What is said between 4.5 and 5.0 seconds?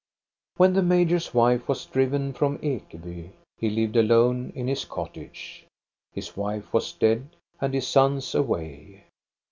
in his